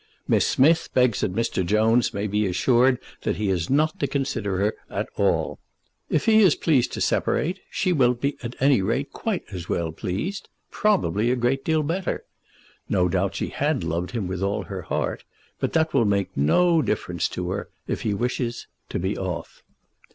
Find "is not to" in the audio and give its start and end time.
3.49-4.07